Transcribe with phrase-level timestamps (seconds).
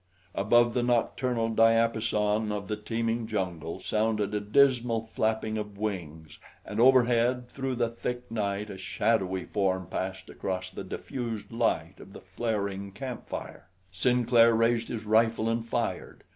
[0.33, 6.79] Above the nocturnal diapason of the teeming jungle sounded a dismal flapping of wings and
[6.79, 12.13] over head, through the thick night, a shadowy form passed across the diffused light of
[12.13, 13.67] the flaring camp fire.
[13.91, 16.23] Sinclair raised his rifle and fired.